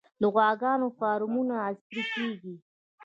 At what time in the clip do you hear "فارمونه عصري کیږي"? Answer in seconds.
0.97-2.53